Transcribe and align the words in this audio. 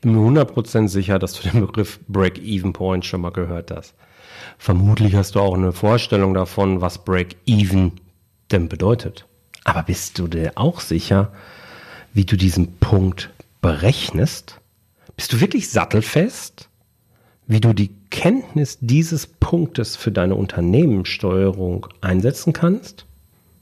bin 0.00 0.14
mir 0.14 0.42
100% 0.42 0.88
sicher, 0.88 1.18
dass 1.18 1.34
du 1.34 1.48
den 1.48 1.60
Begriff 1.60 2.00
Break-Even-Point 2.08 3.04
schon 3.04 3.20
mal 3.20 3.30
gehört 3.30 3.70
hast. 3.70 3.94
Vermutlich 4.58 5.14
hast 5.14 5.34
du 5.34 5.40
auch 5.40 5.54
eine 5.54 5.72
Vorstellung 5.72 6.34
davon, 6.34 6.80
was 6.80 7.04
Break-Even 7.04 7.92
denn 8.50 8.68
bedeutet. 8.68 9.26
Aber 9.64 9.82
bist 9.82 10.18
du 10.18 10.26
dir 10.26 10.52
auch 10.56 10.80
sicher, 10.80 11.32
wie 12.12 12.24
du 12.24 12.36
diesen 12.36 12.78
Punkt 12.78 13.30
berechnest? 13.60 14.60
Bist 15.16 15.32
du 15.32 15.40
wirklich 15.40 15.70
sattelfest, 15.70 16.68
wie 17.46 17.60
du 17.60 17.72
die 17.72 17.90
Kenntnis 18.10 18.78
dieses 18.80 19.26
Punktes 19.26 19.96
für 19.96 20.10
deine 20.10 20.34
Unternehmenssteuerung 20.34 21.86
einsetzen 22.00 22.52
kannst? 22.52 23.04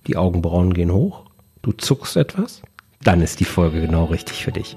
Die 0.06 0.16
Augenbrauen 0.16 0.72
gehen 0.72 0.92
hoch, 0.92 1.24
du 1.62 1.72
zuckst 1.72 2.16
etwas? 2.16 2.62
Dann 3.02 3.22
ist 3.22 3.40
die 3.40 3.44
Folge 3.44 3.80
genau 3.80 4.06
richtig 4.06 4.44
für 4.44 4.52
dich. 4.52 4.76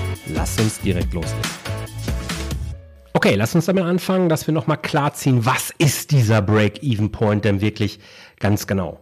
Lass 0.27 0.59
uns 0.59 0.79
direkt 0.79 1.13
loslegen. 1.13 1.49
Okay, 3.13 3.35
lass 3.35 3.53
uns 3.55 3.65
damit 3.65 3.83
anfangen, 3.83 4.29
dass 4.29 4.47
wir 4.47 4.53
nochmal 4.53 4.77
klarziehen, 4.77 5.45
was 5.45 5.71
ist 5.77 6.11
dieser 6.11 6.41
Break-Even-Point 6.41 7.45
denn 7.45 7.61
wirklich 7.61 7.99
ganz 8.39 8.67
genau? 8.67 8.99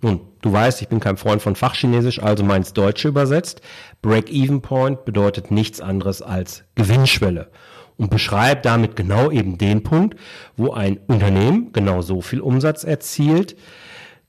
Nun, 0.00 0.20
du 0.42 0.52
weißt, 0.52 0.80
ich 0.82 0.88
bin 0.88 1.00
kein 1.00 1.16
Freund 1.16 1.42
von 1.42 1.56
Fachchinesisch, 1.56 2.22
also 2.22 2.44
meins 2.44 2.72
Deutsche 2.72 3.08
übersetzt. 3.08 3.62
Break-Even-Point 4.02 5.04
bedeutet 5.04 5.50
nichts 5.50 5.80
anderes 5.80 6.22
als 6.22 6.64
Gewinnschwelle 6.76 7.50
und 7.96 8.10
beschreibt 8.10 8.64
damit 8.64 8.94
genau 8.94 9.30
eben 9.30 9.58
den 9.58 9.82
Punkt, 9.82 10.18
wo 10.56 10.70
ein 10.72 10.98
Unternehmen 11.08 11.72
genau 11.72 12.00
so 12.00 12.20
viel 12.20 12.40
Umsatz 12.40 12.84
erzielt, 12.84 13.56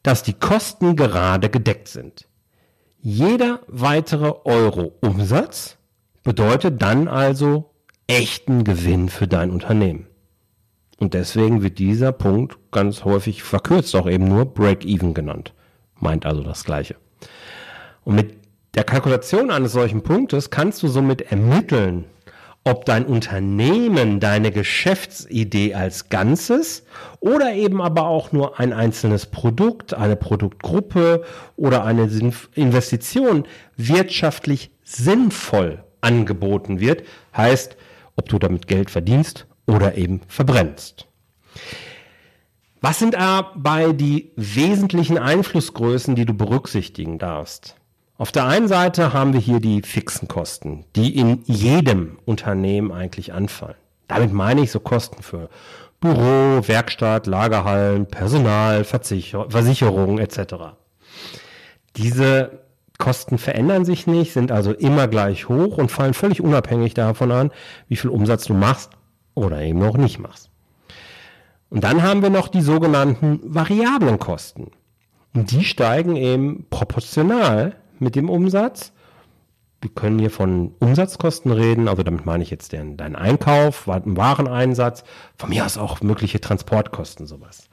dass 0.02 0.24
die 0.24 0.34
Kosten 0.34 0.96
gerade 0.96 1.50
gedeckt 1.50 1.88
sind. 1.88 2.28
Jeder 3.02 3.60
weitere 3.68 4.34
Euro 4.46 4.94
Umsatz 5.02 5.78
bedeutet 6.24 6.82
dann 6.82 7.08
also 7.08 7.72
echten 8.08 8.64
Gewinn 8.64 9.10
für 9.10 9.28
dein 9.28 9.52
Unternehmen. 9.52 10.08
Und 10.98 11.14
deswegen 11.14 11.62
wird 11.62 11.80
dieser 11.80 12.12
Punkt 12.12 12.58
ganz 12.72 13.06
häufig 13.06 13.44
verkürzt 13.44 13.96
auch 13.96 14.10
eben 14.10 14.28
nur 14.28 14.46
Break-Even 14.46 15.14
genannt. 15.14 15.54
Meint 15.96 16.26
also 16.26 16.44
das 16.44 16.66
Gleiche. 16.66 16.96
Und 18.04 18.16
mit 18.16 18.36
der 18.76 18.84
Kalkulation 18.84 19.50
eines 19.50 19.72
solchen 19.72 20.04
Punktes 20.04 20.50
kannst 20.50 20.84
du 20.84 20.88
somit 20.88 21.22
ermitteln, 21.32 22.06
ob 22.66 22.86
dein 22.86 23.06
Unternehmen 23.06 24.20
deine 24.20 24.52
Geschäftsidee 24.52 25.74
als 25.74 26.10
Ganzes 26.10 26.86
oder 27.20 27.54
eben 27.54 27.82
aber 27.82 28.08
auch 28.08 28.32
nur 28.32 28.60
ein 28.60 28.74
einzelnes 28.74 29.26
Produkt, 29.26 29.94
eine 29.94 30.18
Produktgruppe 30.18 31.24
oder 31.56 31.86
eine 31.86 32.10
Investition 32.56 33.46
wirtschaftlich 33.78 34.72
sinnvoll 34.84 35.84
angeboten 36.02 36.80
wird. 36.80 37.04
Heißt, 37.36 37.78
ob 38.16 38.30
du 38.30 38.40
damit 38.40 38.68
Geld 38.68 38.90
verdienst 38.90 39.48
oder 39.66 39.96
eben 39.96 40.22
verbrennst. 40.28 41.08
Was 42.82 43.00
sind 43.00 43.14
dabei 43.14 43.92
die 43.92 44.32
wesentlichen 44.36 45.18
Einflussgrößen, 45.18 46.16
die 46.16 46.26
du 46.26 46.34
berücksichtigen 46.34 47.18
darfst? 47.18 47.76
Auf 48.18 48.32
der 48.32 48.46
einen 48.46 48.68
Seite 48.68 49.14
haben 49.14 49.34
wir 49.34 49.40
hier 49.40 49.60
die 49.60 49.82
fixen 49.82 50.28
Kosten, 50.28 50.86
die 50.96 51.18
in 51.18 51.42
jedem 51.46 52.20
Unternehmen 52.26 52.92
eigentlich 52.92 53.34
anfallen. 53.34 53.78
Damit 54.08 54.34
meine 54.34 54.62
ich 54.62 54.72
so 54.72 54.80
Kosten 54.80 55.24
für 55.24 55.50
Büro, 56.02 56.68
Werkstatt, 56.68 57.28
Lagerhallen, 57.28 58.08
Personal, 58.08 58.84
Versicher 58.84 59.50
Versicherungen 59.50 60.18
etc. 60.20 60.76
Diese 61.96 62.60
Kosten 63.00 63.38
verändern 63.38 63.86
sich 63.86 64.06
nicht, 64.06 64.34
sind 64.34 64.52
also 64.52 64.74
immer 64.74 65.08
gleich 65.08 65.50
hoch 65.50 65.78
und 65.78 65.90
fallen 65.90 66.14
völlig 66.14 66.42
unabhängig 66.42 66.94
davon 66.94 67.32
an, 67.32 67.52
wie 67.88 67.96
viel 67.96 68.12
Umsatz 68.12 68.44
du 68.44 68.54
machst 68.54 68.92
oder 69.34 69.62
eben 69.62 69.80
noch 69.80 69.98
nicht 69.98 70.20
machst. 70.20 70.52
Und 71.70 71.84
dann 71.84 72.04
haben 72.04 72.22
wir 72.22 72.30
noch 72.30 72.50
die 72.50 72.62
sogenannten 72.62 73.40
variablen 73.44 74.20
Kosten. 74.20 74.72
Und 75.34 75.52
die 75.52 75.64
steigen 75.64 76.16
eben 76.16 76.66
proportional 76.70 77.76
mit 78.00 78.16
dem 78.16 78.30
Umsatz. 78.30 78.92
Wir 79.82 79.90
können 79.90 80.20
hier 80.20 80.30
von 80.30 80.74
Umsatzkosten 80.80 81.54
reden, 81.54 81.88
also 81.88 82.04
damit 82.04 82.26
meine 82.26 82.44
ich 82.44 82.50
jetzt 82.50 82.74
den, 82.74 82.98
deinen 82.98 83.16
Einkauf, 83.16 83.88
Wareneinsatz, 83.88 85.06
von 85.38 85.50
mir 85.50 85.66
aus 85.66 85.78
auch 85.78 86.02
mögliche 86.02 86.42
Transportkosten, 86.42 87.26
sowas. 87.28 87.70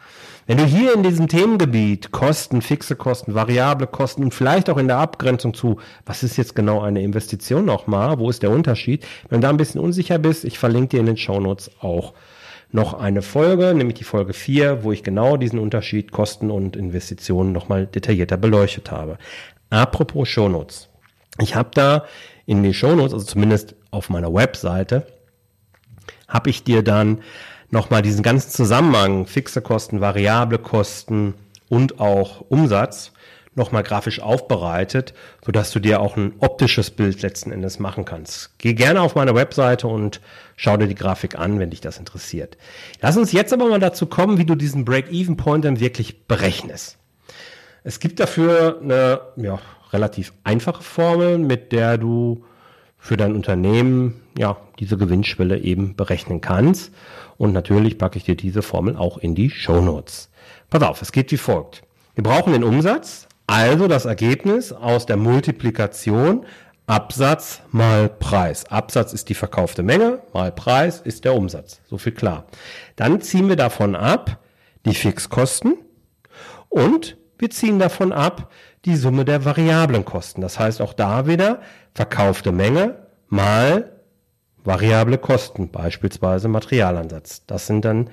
Wenn 0.47 0.59
du 0.59 0.65
hier 0.65 0.95
in 0.95 1.03
diesem 1.03 1.27
Themengebiet 1.27 2.13
Kosten, 2.13 2.63
fixe 2.63 2.95
Kosten, 2.95 3.35
variable 3.35 3.89
Kosten 3.89 4.23
und 4.23 4.33
vielleicht 4.33 4.71
auch 4.71 4.77
in 4.77 4.87
der 4.87 4.99
Abgrenzung 4.99 5.53
zu, 5.53 5.81
was 6.05 6.23
ist 6.23 6.37
jetzt 6.37 6.55
genau 6.55 6.81
eine 6.81 7.03
Investition 7.03 7.65
nochmal, 7.65 8.21
wo 8.21 8.31
ist 8.31 8.45
der 8.45 8.53
Unterschied, 8.53 9.05
wenn 9.29 9.41
du 9.41 9.47
da 9.47 9.51
ein 9.51 9.57
bisschen 9.57 9.81
unsicher 9.81 10.21
bist, 10.21 10.45
ich 10.45 10.61
verlinke 10.61 10.91
dir 10.91 11.01
in 11.01 11.07
den 11.07 11.17
Shownotes 11.17 11.73
auch 11.81 12.15
noch 12.71 12.95
eine 12.95 13.23
Folge, 13.23 13.75
nämlich 13.75 13.99
die 13.99 14.05
Folge 14.05 14.33
4, 14.33 14.85
wo 14.85 14.93
ich 14.93 15.03
genau 15.03 15.37
diesen 15.37 15.59
Unterschied 15.59 16.13
Kosten 16.13 16.53
und 16.53 16.77
Investitionen 16.77 17.51
nochmal 17.51 17.87
detaillierter 17.87 18.37
beleuchtet 18.37 18.93
habe. 18.93 19.19
Apropos 19.71 20.29
Shownotes. 20.29 20.89
Ich 21.39 21.55
habe 21.55 21.71
da 21.75 22.05
in 22.47 22.63
die 22.63 22.75
Shownotes, 22.75 23.13
also 23.13 23.27
zumindest 23.27 23.75
auf 23.91 24.09
meiner 24.09 24.33
Webseite, 24.33 25.07
habe 26.29 26.51
ich 26.51 26.65
dir 26.65 26.83
dann 26.83 27.23
nochmal 27.71 28.03
diesen 28.03 28.23
ganzen 28.23 28.51
Zusammenhang, 28.51 29.27
fixe 29.27 29.61
Kosten, 29.61 30.01
variable 30.01 30.59
Kosten 30.59 31.35
und 31.69 32.01
auch 32.01 32.43
Umsatz 32.49 33.13
nochmal 33.57 33.83
grafisch 33.83 34.21
aufbereitet, 34.21 35.15
sodass 35.45 35.73
du 35.73 35.81
dir 35.81 36.01
auch 36.01 36.17
ein 36.17 36.35
optisches 36.39 36.91
Bild 36.91 37.23
letzten 37.23 37.51
Endes 37.51 37.79
machen 37.79 38.05
kannst. 38.05 38.51
Geh 38.59 38.75
gerne 38.75 39.01
auf 39.01 39.15
meine 39.15 39.35
Webseite 39.35 39.89
und 39.89 40.21
schau 40.57 40.77
dir 40.77 40.87
die 40.87 40.95
Grafik 40.95 41.39
an, 41.39 41.59
wenn 41.59 41.71
dich 41.71 41.81
das 41.81 41.99
interessiert. 41.99 42.59
Lass 43.01 43.17
uns 43.17 43.33
jetzt 43.33 43.53
aber 43.53 43.69
mal 43.69 43.81
dazu 43.81 44.07
kommen, 44.07 44.39
wie 44.39 44.45
du 44.45 44.55
diesen 44.55 44.85
Break-Even-Point 44.85 45.65
dann 45.65 45.81
wirklich 45.81 46.27
berechnest. 46.27 46.99
Es 47.87 48.01
gibt 48.01 48.19
dafür 48.19 48.81
eine 48.83 49.21
ja, 49.37 49.61
relativ 49.93 50.33
einfache 50.43 50.83
Formel, 50.83 51.39
mit 51.39 51.71
der 51.71 51.99
du 51.99 52.43
für 52.99 53.17
dein 53.17 53.37
Unternehmen 53.37 54.23
ja 54.37 54.57
diese 54.81 54.97
Gewinnschwelle 54.97 55.59
eben 55.61 55.95
berechnen 55.95 56.41
kannst. 56.41 56.93
Und 57.37 57.53
natürlich 57.53 57.97
packe 57.97 58.19
ich 58.19 58.25
dir 58.25 58.35
diese 58.35 58.63
Formel 58.63 58.97
auch 58.97 59.19
in 59.19 59.37
die 59.37 59.51
Show 59.51 59.81
Notes. 59.81 60.31
Pass 60.69 60.83
auf, 60.83 61.01
es 61.01 61.13
geht 61.13 61.31
wie 61.31 61.37
folgt. 61.37 61.85
Wir 62.17 62.25
brauchen 62.25 62.55
den 62.55 62.65
Umsatz, 62.65 63.29
also 63.47 63.87
das 63.87 64.05
Ergebnis 64.05 64.73
aus 64.73 65.07
der 65.07 65.17
Multiplikation 65.17 66.45
Absatz 66.89 67.61
mal 67.71 68.09
Preis. 68.09 68.67
Absatz 68.67 69.13
ist 69.13 69.29
die 69.29 69.35
verkaufte 69.35 69.85
Menge, 69.85 70.23
mal 70.33 70.51
Preis 70.51 71.01
ist 71.01 71.25
der 71.25 71.37
Umsatz. 71.37 71.81
So 71.89 71.99
viel 71.99 72.15
klar. 72.15 72.47
Dann 72.97 73.21
ziehen 73.21 73.49
wir 73.49 73.57
davon 73.57 73.95
ab 73.95 74.41
die 74.85 74.95
Fixkosten 74.95 75.75
und 76.69 77.17
wir 77.39 77.51
ziehen 77.51 77.79
davon 77.79 78.13
ab 78.13 78.51
die 78.85 78.97
Summe 78.97 79.25
der 79.25 79.45
variablen 79.45 80.05
Kosten. 80.05 80.41
Das 80.41 80.59
heißt 80.59 80.81
auch 80.81 80.93
da 80.93 81.27
wieder 81.27 81.61
verkaufte 81.95 82.53
Menge 82.53 83.07
mal 83.29 83.93
variable 84.65 85.19
Kosten, 85.19 85.71
beispielsweise 85.71 86.49
Materialansatz. 86.49 87.47
Das 87.47 87.67
sind 87.67 87.85
dann 87.85 88.11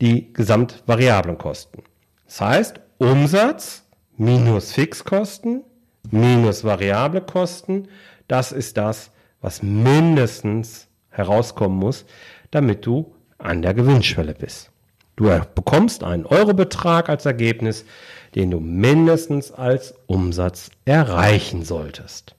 die 0.00 0.32
gesamtvariablen 0.32 1.38
Kosten. 1.38 1.82
Das 2.26 2.40
heißt, 2.40 2.80
Umsatz 2.98 3.84
minus 4.16 4.72
Fixkosten 4.72 5.64
minus 6.10 6.64
variable 6.64 7.20
Kosten, 7.20 7.88
das 8.28 8.52
ist 8.52 8.76
das, 8.76 9.10
was 9.40 9.62
mindestens 9.62 10.88
herauskommen 11.10 11.78
muss, 11.78 12.04
damit 12.50 12.86
du 12.86 13.14
an 13.38 13.62
der 13.62 13.74
Gewinnschwelle 13.74 14.34
bist. 14.34 14.70
Du 15.16 15.30
bekommst 15.54 16.04
einen 16.04 16.26
Eurobetrag 16.26 17.08
als 17.08 17.26
Ergebnis, 17.26 17.84
den 18.34 18.50
du 18.50 18.60
mindestens 18.60 19.52
als 19.52 19.94
Umsatz 20.06 20.70
erreichen 20.84 21.64
solltest. 21.64 22.34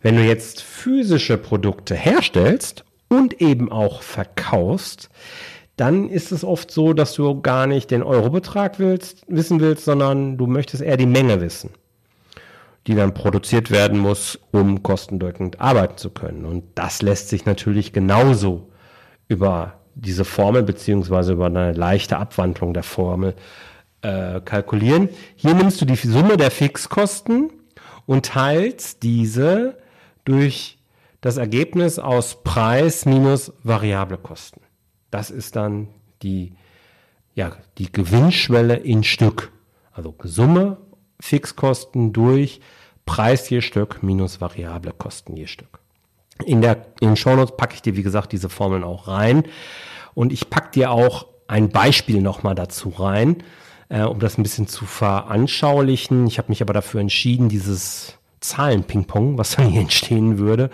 Wenn 0.00 0.16
du 0.16 0.22
jetzt 0.24 0.62
physische 0.62 1.38
Produkte 1.38 1.94
herstellst 1.94 2.84
und 3.08 3.40
eben 3.40 3.72
auch 3.72 4.02
verkaufst, 4.02 5.08
dann 5.76 6.08
ist 6.08 6.32
es 6.32 6.44
oft 6.44 6.70
so, 6.70 6.92
dass 6.92 7.14
du 7.14 7.40
gar 7.40 7.66
nicht 7.66 7.90
den 7.90 8.02
Eurobetrag 8.02 8.78
willst, 8.78 9.24
wissen 9.28 9.60
willst, 9.60 9.84
sondern 9.84 10.36
du 10.36 10.46
möchtest 10.46 10.82
eher 10.82 10.96
die 10.96 11.06
Menge 11.06 11.40
wissen. 11.40 11.70
die 12.86 12.94
dann 12.94 13.12
produziert 13.12 13.70
werden 13.70 13.98
muss, 13.98 14.38
um 14.50 14.82
kostendeckend 14.82 15.60
arbeiten 15.60 15.98
zu 15.98 16.10
können. 16.10 16.46
Und 16.46 16.64
das 16.74 17.02
lässt 17.02 17.28
sich 17.28 17.44
natürlich 17.44 17.92
genauso 17.92 18.68
über 19.28 19.74
diese 19.94 20.24
Formel 20.24 20.62
beziehungsweise 20.62 21.32
über 21.32 21.46
eine 21.46 21.72
leichte 21.72 22.16
Abwandlung 22.16 22.72
der 22.72 22.82
Formel 22.84 23.34
äh, 24.02 24.40
kalkulieren. 24.40 25.08
Hier 25.36 25.54
nimmst 25.54 25.80
du 25.80 25.84
die 25.84 25.96
Summe 25.96 26.36
der 26.36 26.50
Fixkosten 26.50 27.50
und 28.06 28.26
teilst 28.26 29.02
diese 29.02 29.78
durch 30.24 30.78
das 31.20 31.36
Ergebnis 31.36 31.98
aus 31.98 32.42
Preis 32.42 33.04
minus 33.06 33.52
variable 33.64 34.18
Kosten. 34.18 34.60
Das 35.10 35.30
ist 35.30 35.56
dann 35.56 35.88
die, 36.22 36.52
ja, 37.34 37.52
die 37.78 37.90
Gewinnschwelle 37.90 38.76
in 38.76 39.04
Stück. 39.04 39.50
Also 39.92 40.14
Summe 40.22 40.78
Fixkosten 41.20 42.12
durch 42.12 42.60
Preis 43.04 43.48
je 43.50 43.60
Stück 43.62 44.02
minus 44.02 44.40
variable 44.40 44.92
Kosten 44.92 45.36
je 45.36 45.46
Stück. 45.46 45.80
In 46.44 46.60
der 46.60 46.86
in 47.00 47.08
den 47.08 47.16
Shownotes 47.16 47.56
packe 47.56 47.74
ich 47.74 47.82
dir, 47.82 47.96
wie 47.96 48.02
gesagt, 48.02 48.32
diese 48.32 48.48
Formeln 48.48 48.84
auch 48.84 49.08
rein. 49.08 49.44
Und 50.14 50.32
ich 50.32 50.50
packe 50.50 50.70
dir 50.70 50.90
auch 50.92 51.26
ein 51.48 51.70
Beispiel 51.70 52.20
nochmal 52.20 52.54
dazu 52.54 52.90
rein, 52.90 53.42
äh, 53.88 54.02
um 54.02 54.18
das 54.18 54.38
ein 54.38 54.42
bisschen 54.42 54.66
zu 54.66 54.86
veranschaulichen. 54.86 56.26
Ich 56.26 56.38
habe 56.38 56.48
mich 56.48 56.62
aber 56.62 56.72
dafür 56.72 57.00
entschieden, 57.00 57.48
dieses 57.48 58.18
Zahlen-Ping-Pong, 58.40 59.38
was 59.38 59.56
dann 59.56 59.68
hier 59.68 59.80
entstehen 59.80 60.38
würde, 60.38 60.70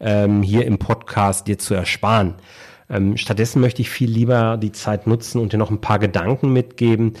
ähm, 0.00 0.42
hier 0.42 0.64
im 0.66 0.78
Podcast 0.78 1.46
dir 1.46 1.58
zu 1.58 1.74
ersparen. 1.74 2.34
Ähm, 2.88 3.16
stattdessen 3.16 3.60
möchte 3.60 3.82
ich 3.82 3.90
viel 3.90 4.10
lieber 4.10 4.56
die 4.56 4.72
Zeit 4.72 5.06
nutzen 5.06 5.40
und 5.40 5.52
dir 5.52 5.58
noch 5.58 5.70
ein 5.70 5.80
paar 5.80 5.98
Gedanken 5.98 6.52
mitgeben, 6.52 7.14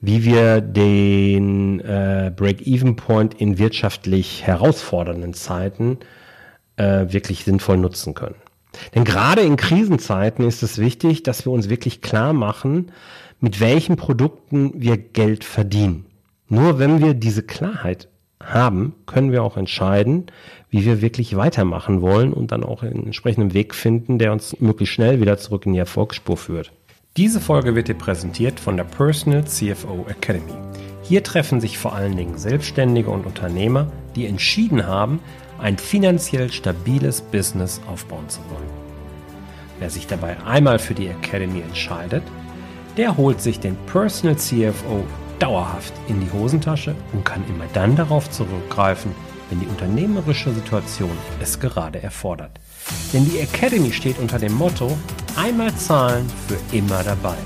wie 0.00 0.24
wir 0.24 0.62
den 0.62 1.80
äh, 1.80 2.32
Break-Even-Point 2.34 3.34
in 3.34 3.58
wirtschaftlich 3.58 4.46
herausfordernden 4.46 5.34
Zeiten 5.34 5.98
äh, 6.76 7.12
wirklich 7.12 7.44
sinnvoll 7.44 7.76
nutzen 7.76 8.14
können. 8.14 8.36
Denn 8.94 9.04
gerade 9.04 9.42
in 9.42 9.56
Krisenzeiten 9.56 10.46
ist 10.46 10.62
es 10.62 10.78
wichtig, 10.78 11.22
dass 11.22 11.44
wir 11.44 11.52
uns 11.52 11.68
wirklich 11.68 12.00
klar 12.00 12.32
machen, 12.32 12.92
mit 13.40 13.60
welchen 13.60 13.96
Produkten 13.96 14.72
wir 14.74 14.96
Geld 14.96 15.44
verdienen. 15.44 16.06
Nur 16.48 16.78
wenn 16.78 17.00
wir 17.00 17.14
diese 17.14 17.42
Klarheit 17.42 18.08
haben, 18.42 18.94
können 19.06 19.32
wir 19.32 19.42
auch 19.42 19.56
entscheiden, 19.56 20.26
wie 20.70 20.84
wir 20.84 21.00
wirklich 21.00 21.36
weitermachen 21.36 22.00
wollen 22.00 22.32
und 22.32 22.52
dann 22.52 22.64
auch 22.64 22.82
einen 22.82 23.06
entsprechenden 23.06 23.54
Weg 23.54 23.74
finden, 23.74 24.18
der 24.18 24.32
uns 24.32 24.58
möglichst 24.60 24.94
schnell 24.94 25.20
wieder 25.20 25.38
zurück 25.38 25.66
in 25.66 25.74
die 25.74 25.78
Erfolgsspur 25.78 26.36
führt. 26.36 26.72
Diese 27.16 27.40
Folge 27.40 27.74
wird 27.74 27.88
dir 27.88 27.94
präsentiert 27.94 28.60
von 28.60 28.76
der 28.76 28.84
Personal 28.84 29.44
CFO 29.44 30.06
Academy. 30.08 30.52
Hier 31.02 31.24
treffen 31.24 31.60
sich 31.60 31.76
vor 31.76 31.94
allen 31.94 32.16
Dingen 32.16 32.38
Selbstständige 32.38 33.10
und 33.10 33.26
Unternehmer, 33.26 33.90
die 34.14 34.26
entschieden 34.26 34.86
haben, 34.86 35.18
ein 35.60 35.78
finanziell 35.78 36.50
stabiles 36.50 37.20
Business 37.20 37.80
aufbauen 37.86 38.28
zu 38.28 38.40
wollen. 38.50 38.70
Wer 39.78 39.90
sich 39.90 40.06
dabei 40.06 40.36
einmal 40.44 40.78
für 40.78 40.94
die 40.94 41.08
Academy 41.08 41.60
entscheidet, 41.60 42.22
der 42.96 43.16
holt 43.16 43.40
sich 43.40 43.60
den 43.60 43.76
Personal 43.86 44.36
CFO 44.36 45.04
dauerhaft 45.38 45.92
in 46.08 46.20
die 46.20 46.30
Hosentasche 46.32 46.94
und 47.12 47.24
kann 47.24 47.42
immer 47.48 47.64
dann 47.72 47.96
darauf 47.96 48.30
zurückgreifen, 48.30 49.12
wenn 49.48 49.60
die 49.60 49.66
unternehmerische 49.66 50.52
Situation 50.52 51.16
es 51.40 51.58
gerade 51.58 52.02
erfordert. 52.02 52.60
Denn 53.12 53.24
die 53.24 53.38
Academy 53.38 53.92
steht 53.92 54.18
unter 54.18 54.38
dem 54.38 54.54
Motto 54.54 54.96
einmal 55.36 55.74
zahlen 55.74 56.30
für 56.46 56.58
immer 56.76 57.02
dabei. 57.02 57.36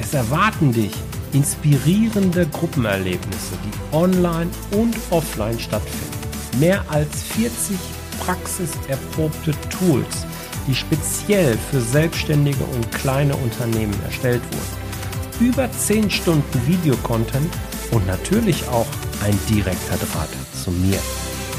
Es 0.00 0.14
erwarten 0.14 0.72
dich 0.72 0.92
inspirierende 1.32 2.46
Gruppenerlebnisse, 2.46 3.54
die 3.64 3.96
online 3.96 4.50
und 4.72 4.96
offline 5.10 5.58
stattfinden 5.58 6.13
mehr 6.58 6.84
als 6.88 7.22
40 7.34 7.76
praxiserprobte 8.24 9.52
Tools, 9.70 10.26
die 10.66 10.74
speziell 10.74 11.58
für 11.70 11.80
Selbstständige 11.80 12.64
und 12.64 12.90
kleine 12.92 13.36
Unternehmen 13.36 13.94
erstellt 14.04 14.42
wurden. 14.44 15.48
Über 15.48 15.70
10 15.70 16.10
Stunden 16.10 16.66
Videocontent 16.66 17.52
und 17.90 18.06
natürlich 18.06 18.66
auch 18.68 18.86
ein 19.24 19.38
direkter 19.48 19.96
Draht 19.96 20.28
zu 20.62 20.70
mir, 20.70 20.98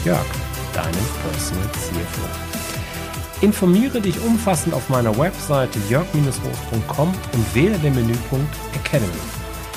Jörg, 0.03 0.25
deinem 0.73 0.93
Personal 1.23 1.69
CFO. 1.73 2.45
Informiere 3.41 3.99
dich 3.99 4.19
umfassend 4.21 4.73
auf 4.73 4.89
meiner 4.89 5.17
Webseite 5.17 5.77
jörg-hof.com 5.89 7.09
und 7.09 7.55
wähle 7.55 7.77
den 7.79 7.93
Menüpunkt 7.93 8.55
Academy. 8.73 9.11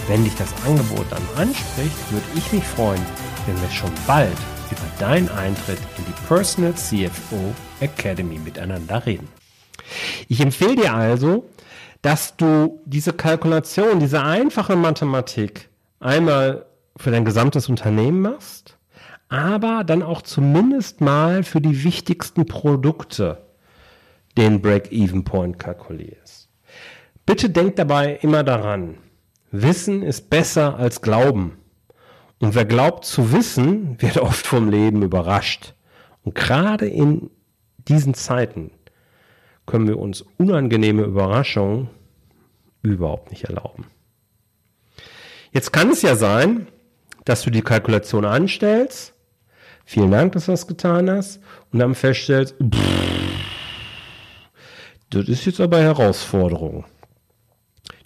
Wenn 0.07 0.25
dich 0.25 0.35
das 0.37 0.49
Angebot 0.65 1.07
dann 1.11 1.23
anspricht, 1.37 1.97
würde 2.11 2.27
ich 2.37 2.53
mich 2.53 2.65
freuen, 2.65 3.05
wenn 3.47 3.61
wir 3.61 3.71
schon 3.71 3.91
bald 4.07 4.37
deinen 4.99 5.29
Eintritt 5.29 5.79
in 5.97 6.05
die 6.05 6.27
Personal 6.27 6.75
CFO 6.75 7.55
Academy 7.81 8.39
miteinander 8.39 9.07
reden. 9.07 9.29
Ich 10.29 10.41
empfehle 10.41 10.77
dir 10.77 10.95
also, 10.95 11.49
dass 12.03 12.37
du 12.37 12.81
diese 12.85 13.13
Kalkulation, 13.13 14.01
diese 14.01 14.23
einfache 14.23 14.77
Mathematik 14.77 15.69
einmal 16.01 16.67
für 16.97 17.11
dein 17.11 17.25
gesamtes 17.25 17.69
Unternehmen 17.69 18.21
machst, 18.21 18.77
aber 19.29 19.85
dann 19.85 20.03
auch 20.03 20.23
zumindest 20.23 21.01
mal 21.01 21.43
für 21.43 21.61
die 21.61 21.85
wichtigsten 21.85 22.47
Produkte 22.47 23.47
den 24.37 24.61
Break-Even-Point 24.61 25.59
kalkulierst. 25.59 26.49
Bitte 27.27 27.51
denk 27.51 27.77
dabei 27.77 28.19
immer 28.23 28.43
daran, 28.43 28.99
Wissen 29.51 30.03
ist 30.03 30.29
besser 30.29 30.77
als 30.77 31.01
Glauben. 31.01 31.58
Und 32.41 32.55
wer 32.55 32.65
glaubt 32.65 33.05
zu 33.05 33.33
wissen, 33.33 34.01
wird 34.01 34.19
oft 34.19 34.47
vom 34.47 34.71
Leben 34.71 35.03
überrascht. 35.03 35.75
Und 36.23 36.35
gerade 36.35 36.87
in 36.87 37.31
diesen 37.89 38.15
Zeiten 38.15 38.71
können 39.67 39.89
wir 39.89 39.99
uns 39.99 40.25
unangenehme 40.39 41.03
Überraschungen 41.03 41.91
überhaupt 42.83 43.31
nicht 43.31 43.45
erlauben. 43.45 43.87
Jetzt 45.53 45.73
kann 45.73 45.91
es 45.91 46.03
ja 46.03 46.15
sein, 46.15 46.69
dass 47.25 47.43
du 47.43 47.51
die 47.51 47.63
Kalkulation 47.63 48.25
anstellst. 48.25 49.15
Vielen 49.85 50.11
Dank, 50.11 50.33
dass 50.33 50.47
du 50.47 50.53
das 50.53 50.67
getan 50.67 51.11
hast. 51.11 51.41
Und 51.73 51.79
dann 51.79 51.95
feststellst, 51.95 52.55
pff, 52.63 52.79
das 55.11 55.29
ist 55.29 55.47
jetzt 55.47 55.61
aber 55.61 55.81
Herausforderung. 55.81 56.85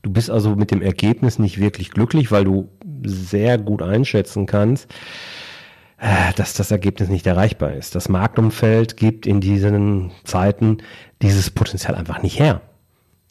Du 0.03 0.11
bist 0.11 0.31
also 0.31 0.57
mit 0.57 0.71
dem 0.71 0.83
Ergebnis 0.83 1.39
nicht 1.39 1.61
wirklich 1.61 1.91
glücklich, 1.91 2.31
weil 2.33 2.45
du 2.45 2.69
sehr 3.05 3.57
gut 3.59 3.83
einschätzen 3.83 4.47
kannst, 4.47 4.93
äh, 5.99 6.33
dass 6.37 6.55
das 6.55 6.71
Ergebnis 6.73 7.09
nicht 7.09 7.27
erreichbar 7.27 7.73
ist. 7.75 7.95
Das 7.95 8.09
Marktumfeld 8.09 8.97
gibt 8.97 9.27
in 9.27 9.41
diesen 9.41 10.11
Zeiten 10.25 10.79
dieses 11.23 11.51
Potenzial 11.51 11.95
einfach 11.95 12.23
nicht 12.23 12.39
her. 12.39 12.61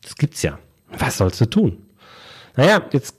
Das 0.02 0.16
gibt's 0.16 0.42
ja. 0.42 0.58
Was 0.98 1.18
sollst 1.18 1.40
du 1.42 1.46
tun? 1.46 1.78
Naja, 2.56 2.82
jetzt 2.92 3.16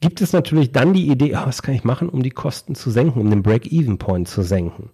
gibt 0.00 0.20
es 0.20 0.32
natürlich 0.32 0.72
dann 0.72 0.92
die 0.92 1.08
Idee, 1.08 1.34
oh, 1.36 1.46
was 1.46 1.62
kann 1.62 1.74
ich 1.74 1.84
machen, 1.84 2.08
um 2.08 2.22
die 2.22 2.30
Kosten 2.30 2.74
zu 2.74 2.90
senken, 2.90 3.20
um 3.20 3.30
den 3.30 3.42
Break-Even-Point 3.42 4.28
zu 4.28 4.42
senken. 4.42 4.90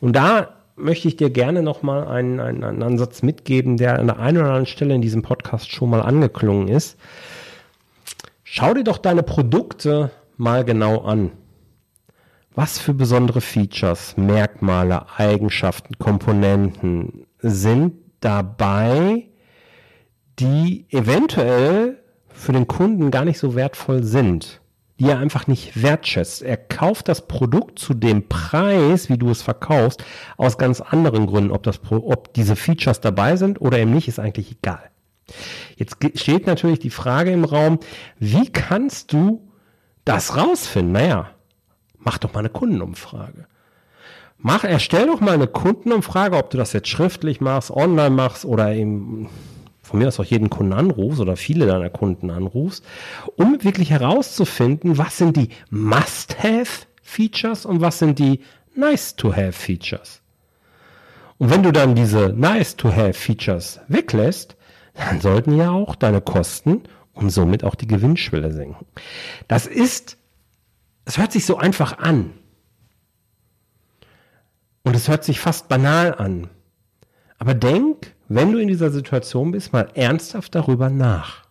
Und 0.00 0.14
da 0.14 0.54
möchte 0.76 1.08
ich 1.08 1.16
dir 1.16 1.30
gerne 1.30 1.62
nochmal 1.62 2.06
einen, 2.06 2.40
einen, 2.40 2.64
einen 2.64 2.82
Ansatz 2.82 3.22
mitgeben, 3.22 3.76
der 3.76 3.98
an 3.98 4.06
der 4.06 4.18
einen 4.18 4.38
oder 4.38 4.46
anderen 4.48 4.66
Stelle 4.66 4.94
in 4.94 5.02
diesem 5.02 5.22
Podcast 5.22 5.70
schon 5.70 5.90
mal 5.90 6.02
angeklungen 6.02 6.68
ist. 6.68 6.98
Schau 8.58 8.74
dir 8.74 8.82
doch 8.82 8.98
deine 8.98 9.22
Produkte 9.22 10.10
mal 10.36 10.64
genau 10.64 11.02
an. 11.02 11.30
Was 12.56 12.80
für 12.80 12.92
besondere 12.92 13.40
Features, 13.40 14.16
Merkmale, 14.16 15.06
Eigenschaften, 15.16 15.96
Komponenten 16.00 17.28
sind 17.38 17.94
dabei, 18.18 19.28
die 20.40 20.86
eventuell 20.90 22.02
für 22.30 22.50
den 22.50 22.66
Kunden 22.66 23.12
gar 23.12 23.24
nicht 23.24 23.38
so 23.38 23.54
wertvoll 23.54 24.02
sind, 24.02 24.60
die 24.98 25.04
er 25.04 25.18
einfach 25.18 25.46
nicht 25.46 25.80
wertschätzt. 25.80 26.42
Er 26.42 26.56
kauft 26.56 27.06
das 27.06 27.28
Produkt 27.28 27.78
zu 27.78 27.94
dem 27.94 28.28
Preis, 28.28 29.08
wie 29.08 29.18
du 29.18 29.30
es 29.30 29.40
verkaufst, 29.40 30.04
aus 30.36 30.58
ganz 30.58 30.80
anderen 30.80 31.28
Gründen. 31.28 31.52
Ob, 31.52 31.62
das, 31.62 31.80
ob 31.92 32.34
diese 32.34 32.56
Features 32.56 33.00
dabei 33.00 33.36
sind 33.36 33.60
oder 33.60 33.78
eben 33.78 33.94
nicht, 33.94 34.08
ist 34.08 34.18
eigentlich 34.18 34.50
egal. 34.50 34.90
Jetzt 35.76 35.96
steht 36.14 36.46
natürlich 36.46 36.78
die 36.78 36.90
Frage 36.90 37.30
im 37.30 37.44
Raum, 37.44 37.78
wie 38.18 38.50
kannst 38.50 39.12
du 39.12 39.48
das 40.04 40.36
rausfinden? 40.36 40.92
Naja, 40.92 41.30
mach 41.98 42.18
doch 42.18 42.32
mal 42.32 42.40
eine 42.40 42.48
Kundenumfrage. 42.48 43.46
Mach, 44.38 44.64
erstell 44.64 45.06
doch 45.06 45.20
mal 45.20 45.34
eine 45.34 45.48
Kundenumfrage, 45.48 46.36
ob 46.36 46.50
du 46.50 46.58
das 46.58 46.72
jetzt 46.72 46.88
schriftlich 46.88 47.40
machst, 47.40 47.70
online 47.70 48.10
machst 48.10 48.44
oder 48.44 48.72
eben 48.72 49.28
von 49.82 49.98
mir 49.98 50.08
aus 50.08 50.20
auch 50.20 50.24
jeden 50.24 50.50
Kunden 50.50 50.74
anrufst 50.74 51.20
oder 51.20 51.36
viele 51.36 51.66
deiner 51.66 51.90
Kunden 51.90 52.30
anrufst, 52.30 52.84
um 53.36 53.64
wirklich 53.64 53.90
herauszufinden, 53.90 54.98
was 54.98 55.16
sind 55.16 55.36
die 55.36 55.48
Must-Have-Features 55.70 57.64
und 57.64 57.80
was 57.80 57.98
sind 57.98 58.18
die 58.18 58.40
Nice-to-Have-Features. 58.76 60.20
Und 61.38 61.50
wenn 61.50 61.62
du 61.62 61.72
dann 61.72 61.94
diese 61.94 62.28
Nice-to-Have-Features 62.28 63.80
weglässt, 63.88 64.56
dann 64.98 65.20
sollten 65.20 65.56
ja 65.56 65.70
auch 65.70 65.94
deine 65.94 66.20
Kosten 66.20 66.82
und 67.12 67.30
somit 67.30 67.64
auch 67.64 67.74
die 67.74 67.86
Gewinnschwelle 67.86 68.52
senken. 68.52 68.84
Das 69.46 69.66
ist, 69.66 70.18
es 71.04 71.18
hört 71.18 71.32
sich 71.32 71.46
so 71.46 71.56
einfach 71.56 71.98
an. 71.98 72.32
Und 74.82 74.96
es 74.96 75.08
hört 75.08 75.24
sich 75.24 75.40
fast 75.40 75.68
banal 75.68 76.14
an. 76.14 76.48
Aber 77.38 77.54
denk, 77.54 78.14
wenn 78.28 78.52
du 78.52 78.58
in 78.58 78.68
dieser 78.68 78.90
Situation 78.90 79.52
bist, 79.52 79.72
mal 79.72 79.88
ernsthaft 79.94 80.54
darüber 80.54 80.90
nach. 80.90 81.46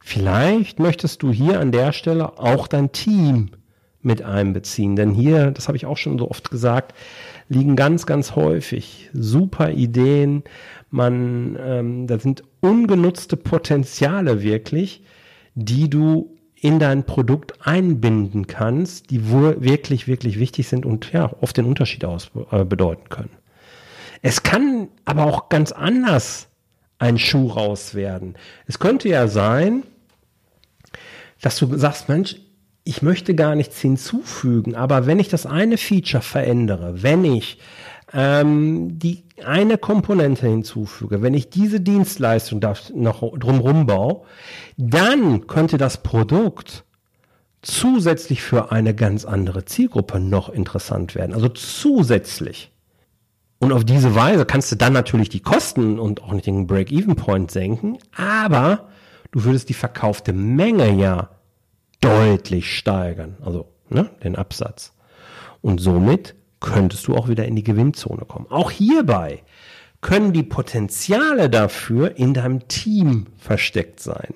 Vielleicht 0.00 0.80
möchtest 0.80 1.22
du 1.22 1.30
hier 1.32 1.60
an 1.60 1.70
der 1.70 1.92
Stelle 1.92 2.38
auch 2.38 2.66
dein 2.66 2.92
Team 2.92 3.50
mit 4.00 4.22
einbeziehen. 4.22 4.96
Denn 4.96 5.12
hier, 5.12 5.50
das 5.50 5.68
habe 5.68 5.76
ich 5.76 5.86
auch 5.86 5.96
schon 5.96 6.18
so 6.18 6.30
oft 6.30 6.50
gesagt, 6.50 6.94
liegen 7.48 7.76
ganz, 7.76 8.06
ganz 8.06 8.36
häufig 8.36 9.10
super 9.12 9.70
Ideen. 9.70 10.44
Man, 10.90 11.58
ähm, 11.60 12.06
da 12.06 12.18
sind 12.18 12.42
ungenutzte 12.60 13.36
Potenziale 13.36 14.42
wirklich, 14.42 15.02
die 15.54 15.88
du 15.88 16.36
in 16.60 16.78
dein 16.78 17.04
Produkt 17.04 17.66
einbinden 17.66 18.46
kannst, 18.46 19.10
die 19.10 19.30
wirklich, 19.30 20.08
wirklich 20.08 20.38
wichtig 20.38 20.68
sind 20.68 20.84
und 20.84 21.12
ja, 21.12 21.30
oft 21.40 21.56
den 21.56 21.66
Unterschied 21.66 22.04
aus, 22.04 22.30
äh, 22.50 22.64
bedeuten 22.64 23.08
können. 23.08 23.30
Es 24.22 24.42
kann 24.42 24.88
aber 25.04 25.26
auch 25.26 25.48
ganz 25.48 25.70
anders 25.72 26.48
ein 26.98 27.18
Schuh 27.18 27.48
raus 27.48 27.94
werden. 27.94 28.34
Es 28.66 28.80
könnte 28.80 29.08
ja 29.08 29.28
sein, 29.28 29.84
dass 31.40 31.56
du 31.58 31.76
sagst, 31.76 32.08
Mensch, 32.08 32.36
ich 32.88 33.02
möchte 33.02 33.34
gar 33.34 33.54
nichts 33.54 33.82
hinzufügen, 33.82 34.74
aber 34.74 35.04
wenn 35.04 35.18
ich 35.18 35.28
das 35.28 35.44
eine 35.44 35.76
Feature 35.76 36.22
verändere, 36.22 37.02
wenn 37.02 37.22
ich 37.22 37.58
ähm, 38.14 38.98
die 38.98 39.24
eine 39.44 39.76
Komponente 39.76 40.46
hinzufüge, 40.46 41.20
wenn 41.20 41.34
ich 41.34 41.50
diese 41.50 41.82
Dienstleistung 41.82 42.60
da 42.60 42.72
noch 42.94 43.20
drumherum 43.38 43.84
baue, 43.84 44.22
dann 44.78 45.46
könnte 45.46 45.76
das 45.76 46.02
Produkt 46.02 46.84
zusätzlich 47.60 48.40
für 48.40 48.72
eine 48.72 48.94
ganz 48.94 49.26
andere 49.26 49.66
Zielgruppe 49.66 50.18
noch 50.18 50.48
interessant 50.48 51.14
werden. 51.14 51.34
Also 51.34 51.50
zusätzlich. 51.50 52.72
Und 53.58 53.72
auf 53.72 53.84
diese 53.84 54.14
Weise 54.14 54.46
kannst 54.46 54.72
du 54.72 54.76
dann 54.76 54.94
natürlich 54.94 55.28
die 55.28 55.40
Kosten 55.40 55.98
und 55.98 56.22
auch 56.22 56.32
nicht 56.32 56.46
den 56.46 56.66
Break-Even-Point 56.66 57.50
senken, 57.50 57.98
aber 58.16 58.88
du 59.30 59.44
würdest 59.44 59.68
die 59.68 59.74
verkaufte 59.74 60.32
Menge 60.32 60.90
ja 60.94 61.28
deutlich 62.00 62.76
steigern, 62.76 63.36
also 63.44 63.68
ne, 63.88 64.10
den 64.22 64.36
Absatz. 64.36 64.92
Und 65.60 65.80
somit 65.80 66.34
könntest 66.60 67.06
du 67.06 67.14
auch 67.14 67.28
wieder 67.28 67.44
in 67.46 67.56
die 67.56 67.64
Gewinnzone 67.64 68.24
kommen. 68.24 68.46
Auch 68.50 68.70
hierbei 68.70 69.42
können 70.00 70.32
die 70.32 70.42
Potenziale 70.42 71.50
dafür 71.50 72.16
in 72.16 72.34
deinem 72.34 72.68
Team 72.68 73.26
versteckt 73.36 74.00
sein. 74.00 74.34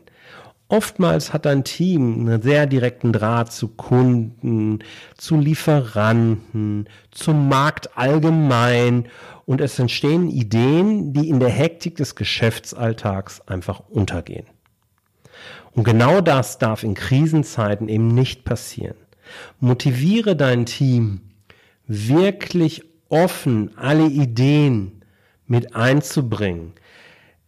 Oftmals 0.69 1.35
hat 1.35 1.45
dein 1.45 1.65
Team 1.65 2.21
einen 2.21 2.41
sehr 2.41 2.67
direkten 2.67 3.13
Draht 3.13 3.53
zu 3.53 3.69
Kunden, 3.69 4.79
zu 5.19 5.39
Lieferanten, 5.39 6.89
zum 7.11 7.49
Markt 7.49 7.99
allgemein 7.99 9.07
und 9.45 9.61
es 9.61 9.79
entstehen 9.79 10.31
Ideen, 10.31 11.13
die 11.13 11.29
in 11.29 11.41
der 11.41 11.51
Hektik 11.51 11.97
des 11.97 12.15
Geschäftsalltags 12.15 13.47
einfach 13.47 13.81
untergehen. 13.91 14.47
Und 15.75 15.85
genau 15.85 16.21
das 16.21 16.59
darf 16.59 16.83
in 16.83 16.95
Krisenzeiten 16.95 17.89
eben 17.89 18.09
nicht 18.09 18.45
passieren. 18.45 18.97
Motiviere 19.61 20.37
dein 20.37 20.67
Team, 20.67 21.21
wirklich 21.87 22.85
offen 23.09 23.77
alle 23.77 24.07
Ideen 24.07 25.03
mit 25.47 25.75
einzubringen. 25.75 26.73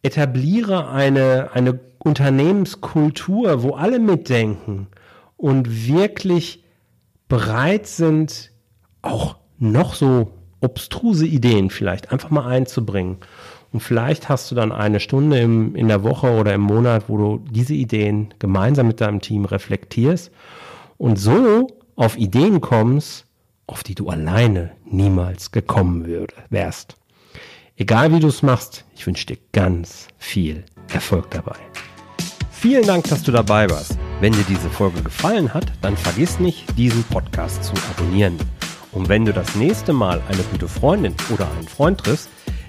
Etabliere 0.03 0.89
eine, 0.89 1.51
eine 1.53 1.81
Unternehmenskultur, 1.99 3.63
wo 3.63 3.73
alle 3.73 3.99
mitdenken 3.99 4.89
und 5.37 5.87
wirklich 5.87 6.65
bereit 7.29 7.87
sind, 7.87 8.51
auch 9.03 9.37
noch 9.59 9.95
so 9.95 10.33
obstruse 10.61 11.27
Ideen 11.27 11.71
vielleicht 11.71 12.13
einfach 12.13 12.31
mal 12.31 12.47
einzubringen. 12.47 13.19
Und 13.75 13.81
vielleicht 13.81 14.29
hast 14.29 14.53
du 14.53 14.55
dann 14.55 14.71
eine 14.71 15.01
Stunde 15.01 15.41
im, 15.41 15.75
in 15.75 15.89
der 15.89 16.05
Woche 16.05 16.31
oder 16.31 16.55
im 16.55 16.61
Monat, 16.61 17.09
wo 17.09 17.17
du 17.17 17.45
diese 17.51 17.75
Ideen 17.75 18.33
gemeinsam 18.39 18.87
mit 18.87 19.01
deinem 19.01 19.21
Team 19.21 19.45
reflektierst 19.47 20.31
und 20.97 21.17
so 21.19 21.67
auf 21.97 22.17
Ideen 22.17 22.61
kommst, 22.61 23.27
auf 23.67 23.83
die 23.83 23.97
du 23.97 24.11
alleine 24.11 24.71
niemals 24.85 25.51
gekommen 25.51 26.07
würde, 26.07 26.35
wärst. 26.51 26.95
Egal 27.77 28.13
wie 28.13 28.21
du 28.21 28.29
es 28.29 28.45
machst, 28.45 28.85
ich 28.95 29.09
wünsche 29.09 29.27
dir 29.27 29.39
ganz 29.51 30.07
viel 30.19 30.63
Erfolg 30.93 31.33
dabei. 31.33 31.57
Vielen 32.53 32.87
Dank, 32.87 33.09
dass 33.09 33.25
du 33.25 33.33
dabei 33.33 33.69
warst. 33.69 33.99
Wenn 34.21 34.35
dir 34.35 34.45
diese 34.49 34.71
Folge 34.71 35.03
gefallen 35.03 35.53
hat, 35.53 35.67
dann 35.83 35.97
vergiss 35.97 36.39
nicht, 36.39 36.79
diesen 36.79 37.03
Podcast 37.03 37.65
zu 37.65 37.73
abonnieren. 37.91 38.39
Und 38.93 39.09
wenn 39.09 39.25
du 39.25 39.33
das 39.33 39.57
nächste 39.57 39.93
Mal 39.93 40.23
eine 40.29 40.45
gute 40.53 40.69
Freundin 40.69 41.17
oder 41.33 41.51
einen 41.51 41.67
Freund 41.67 41.99
triffst, 41.99 42.29